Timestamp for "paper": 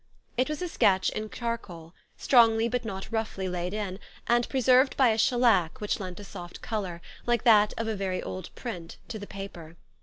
9.27-9.75